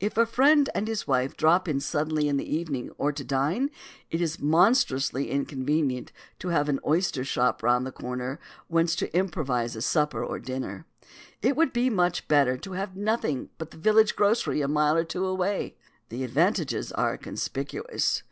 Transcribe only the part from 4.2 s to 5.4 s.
is monstrously